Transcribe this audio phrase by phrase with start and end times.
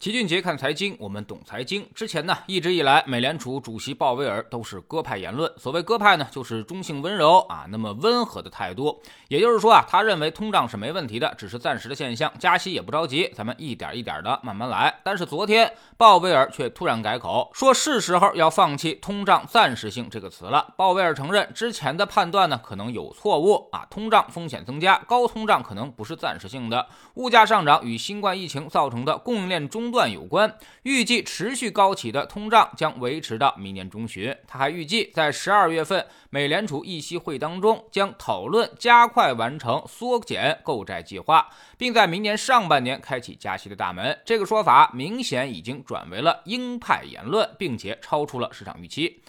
[0.00, 1.84] 齐俊杰看财经，我们懂财经。
[1.92, 5.52] 之前呢，一直以来，美联储主席鲍威尔都是鸽派言论。
[5.56, 9.02] 所谓鸽派呢，就是中性温柔啊，那么温和的态度。
[9.26, 15.00] 也就是说啊，他认为通胀是没问题的，只是暂时的现象，加息也不着急，咱们一点一点的慢慢来。
[15.02, 20.74] 但是昨天，鲍威尔却突然改口，说是时候要放弃“通胀暂时性”这个词了。
[20.76, 29.87] 鲍威尔承认之前的判断呢可能有错误啊，通胀风险增加，高通胀可能不是暂时性的，物价上涨与新冠疫情造成的供应链中。
[29.90, 34.36] 断有关，预计持续高企的通胀将维持到明年中旬。
[34.46, 44.18] 他还预计在十二月份美联储议息会当中将讨论加快完成缩减购债计划，并在明年上半年开启加息的大门。
[44.24, 49.20] 这个说法明显已经转为了鹰派言论，并且超出了市场预期。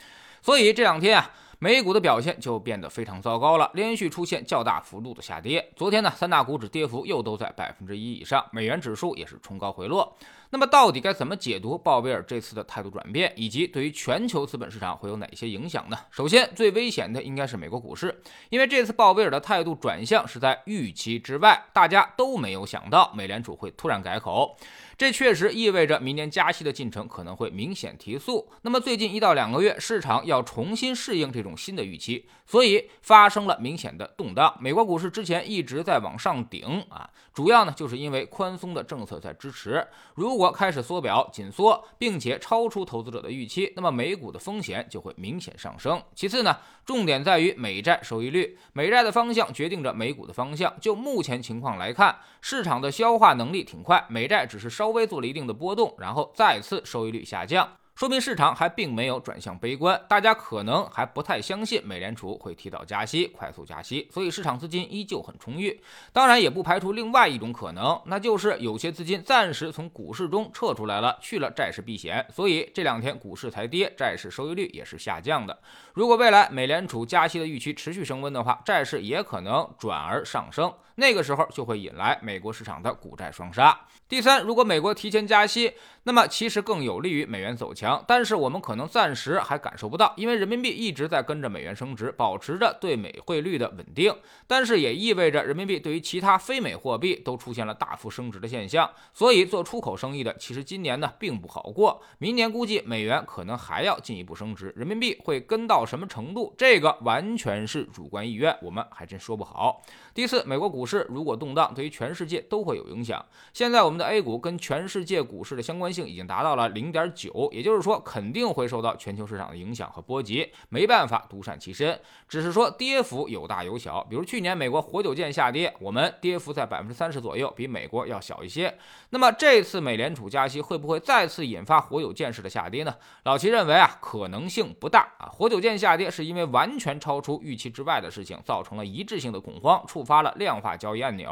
[0.41, 1.31] 所以这两天啊。
[1.61, 5.73] 美股的表现就变得非常糟糕了，连续出现较大幅度的下跌。
[5.75, 10.15] 昨天呢，三大股指跌幅又都在百分之一以上，美元指数也是冲高回落。
[10.51, 15.97] 那么，到底该怎么解读鲍威尔这次的态度转变，以及对于全球资本市场会有哪些影响呢？
[16.09, 18.19] 首先，最危险的应该是美国股市，
[18.49, 24.57] 因为这次鲍威尔的态度转向是在预期之外，大家都没有想到美联储会突然改口。
[24.97, 28.51] 这确实意味着明年加息的进程可能会明显提速。
[28.63, 34.53] 那么最近一到两个月，市场要重新适应这种新的预期，所以发生了明显的动荡。
[34.59, 39.87] 美国股市之前一直在往上顶啊，主要呢就是因为宽松的政策在支持。
[40.15, 46.01] 如果开始缩表紧缩，并且超出投资者的预期，那么美股的风险就会明显上升。
[46.15, 50.75] 其次呢，重点在于美债收益率，美债的方向决定着美股的方向。
[50.81, 54.89] 就目前情况来看，市场的消化能力挺快，美债只是稍。
[54.89, 57.69] 稍微做了一定的波动，然后再次收益率下降。
[57.99, 65.77] 说明市场还并没有转向悲观，大家可能还不太相信美联储会提早加息、快速加息，所以市场资金依旧很充裕。
[66.13, 75.59] 当然，也不排除另外一种可能，那就是有些资金暂时从股市中撤出来了，去了债市避险，所以这两天股市才跌，债市收益率也是下降的。
[75.93, 83.77] 如果未来美联储加息的预期持续升温的话，债市也可能转而上升，那个时候就会引来美国市场的股债双杀。
[84.07, 87.88] 第三，如果美国提前加息，那么其实更有利于美元走强。
[88.07, 94.13] 但是我们可能暂时还感受不到，因为人民币一直在跟着美元升值，保持着对美汇率的稳定。
[94.47, 98.89] 但是也意味着人民币对于其他非美货币都出现了大幅升值的现象。
[99.13, 106.53] 所以做出口生意的其实今年呢并不好过，明年估计美元可能还要进一步升值，人民币会跟到什么程度？
[106.57, 109.81] 这个完全是主观意愿，我们还真说不好。
[110.13, 113.23] 第四，美国股市如果动荡，对于全世界都会有影响。
[113.53, 117.89] 现在我们的 A 股跟全世界股市的相关性已经达到了零点九，也就是说。
[117.89, 124.03] 说肯定会受到全球市场的影响和波及，没办法独善其身，只是说跌幅有大有小。
[124.03, 128.77] 比如去年美国活久见下跌，我们跌幅在百分之三十左右，比美国要小一些。
[129.09, 132.93] 那么这次美联储加息会不会再次引发活久见式的下跌呢？
[133.23, 135.25] 老齐认为啊，可能性不大啊。
[135.25, 141.27] 活久见下跌是因为完全超出预期之外的事情，造成了一致性的恐慌，触发了量化交易按钮。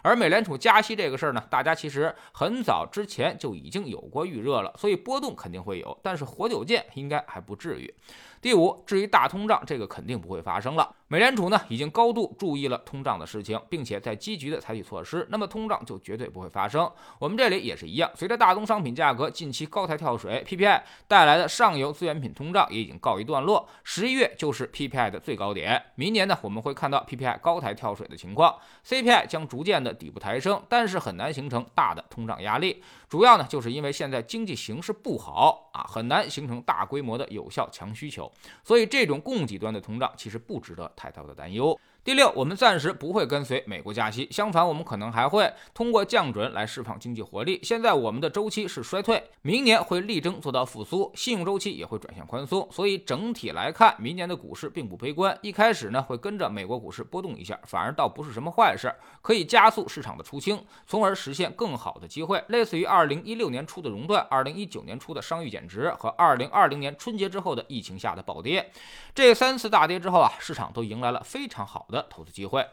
[0.00, 5.87] 而美联储加息这个事儿呢，大家其实很早之前就已经有过预热了，所以波动肯定会有。
[6.02, 7.92] 但是活久见应该还不至于。
[8.40, 10.94] 第五，至于大通胀，这个肯定不会发生了。
[11.08, 16.88] 美联储呢已经高度注意了通胀的事情，并且在积极的采取措施，那么通胀就绝对不会发生。
[17.18, 23.66] 我们这里也是一样，随着大宗商品价格近期高台跳水，PPI 带来的上游资源品通胀也已经告一段落。
[23.82, 28.54] 十一月就是 PPI 的最高点，明年呢我们会看到 PPI 高台跳水的情况
[28.86, 32.82] ，CPI 将逐渐的底部抬升，但是很难形成大的通胀压力。
[33.08, 38.27] 主要呢就是因为现在经济形势不好啊，很难形成大规模的有效强需求。
[38.64, 41.78] 所以，这种供给端的通胀其实不值得太大的担忧。
[42.08, 47.60] 第六，我们暂时不会跟随美国加息，相反，我们可能还会通过降准来释放经济活力。
[47.62, 52.66] 现在我们的周期是衰退，明年会力争做到复苏，信用周期也会转向宽松。
[52.72, 55.38] 所以整体来看，明年的股市并不悲观。
[55.42, 58.90] 一开始呢，会跟着美国股市波动一下，反而倒不是什么坏事，
[59.20, 62.42] 可以加速市场的出清，从而实现更好的机会。
[62.48, 68.72] 类似于二零一六年初的熔断，二零一九年初的商誉减值和二零二零年春节之后的疫情下的暴跌，
[69.14, 71.97] 这三次大跌之后啊，市场都迎来了非常好的。
[72.08, 72.66] 投资机会。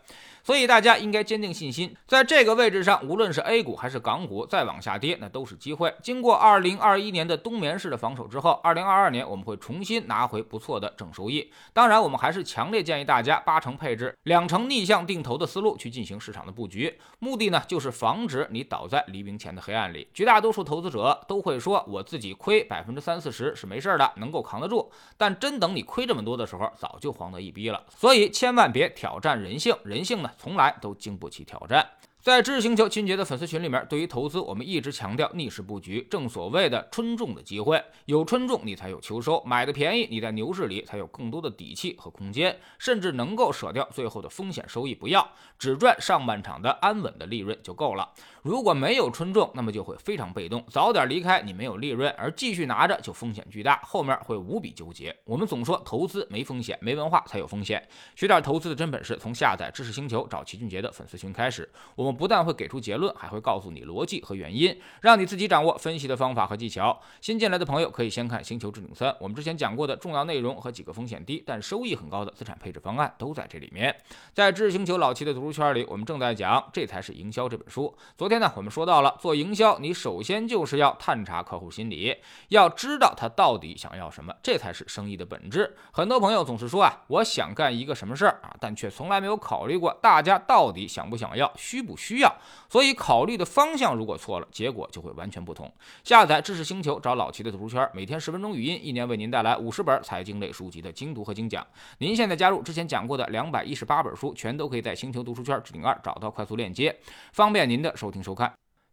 [0.45, 5.92] 所以大家应该坚定信心，在这个位置上，无论是 A 股还是港股，再往下跌，那都是机会。
[6.03, 11.51] 经过2021年的冬眠式的防守之后，2022年我们会重新拿回不错的正收益。
[11.74, 20.07] 当然，我们还是强烈建议大家八成配置、两成逆向定投的思路去进行市场的布局，目的呢就是防止你倒在黎明前的黑暗里。
[20.13, 24.91] 绝大多数投资者都会说，我自己亏百分之三四十是没事的，能够扛得住。
[25.18, 27.83] 但真等你亏这么多的时候，早就慌得一逼了。
[27.89, 30.30] 所以千万别挑战人性，人性呢？
[30.37, 31.87] 从来都经不起挑战。
[32.25, 45.30] 在知识星球秦杰的粉丝群里面，对于投资，我们一直强调逆势布局，正所谓的春种的机会，有春种你才有秋收，买的便宜，你在牛市里才有更多的底气和空间，甚至能够舍掉最后的风险收益不要，
[45.60, 48.12] 只赚上半场的安稳的利润就够了。
[48.42, 55.16] 如果没有春种，那么就会非常被动，早点离开你没有利润，而继续拿着就风险巨大，后面会无比纠结。
[55.25, 61.72] 我们总说投资没风险，没文化才有风险，学点投资的真本事，从下载知识星球找齐俊杰的粉丝群开始。
[61.95, 67.01] 我们不但会给出结论，还会告诉你逻辑和原因，让你自己掌握分析的方法和技巧。
[67.19, 73.95] 新进来的朋友可以先看《星球置顶三》，我们之前讲过的重要内容和几个风险低但收益很高的资产配置方案都在这里面。
[74.35, 77.91] 在知识星球老齐的读书圈里，我们正在讲《这才是营销》这本书。
[78.15, 78.35] 昨天。
[78.35, 82.13] 呢，我们说到了做营销，你首先就是要探查客户心理，
[82.50, 85.73] 要知道他到底想要什么，这才是生意的本质。
[85.94, 92.35] 很多朋友总是说啊，我想干一个什么事儿啊，但却从来没有考虑过大家到底想不想要，需不需需要。
[92.69, 95.71] 所以考虑的方向如果错了，结果就会完全不同。
[96.03, 101.65] 下载知识星球，找老齐的读书圈，每天十分钟语音，一年为您带来五十本财经类书籍的精读和精讲。
[101.99, 106.95] 您现在加入之前讲过的两百一十八本书，全都可以在星球读书圈置顶二找到快速链接，
[107.31, 108.21] 方便您的收听。
[108.25, 108.51] 收看